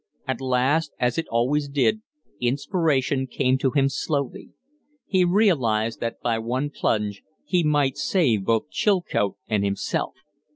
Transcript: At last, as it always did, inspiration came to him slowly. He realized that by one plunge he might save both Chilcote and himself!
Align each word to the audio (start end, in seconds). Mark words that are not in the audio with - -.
At 0.27 0.41
last, 0.41 0.93
as 0.99 1.19
it 1.19 1.27
always 1.29 1.69
did, 1.69 2.01
inspiration 2.39 3.27
came 3.27 3.59
to 3.59 3.69
him 3.69 3.87
slowly. 3.87 4.49
He 5.05 5.23
realized 5.23 5.99
that 5.99 6.19
by 6.21 6.39
one 6.39 6.71
plunge 6.71 7.21
he 7.45 7.61
might 7.63 7.97
save 7.97 8.43
both 8.45 8.71
Chilcote 8.71 9.35
and 9.47 9.63
himself! 9.63 10.15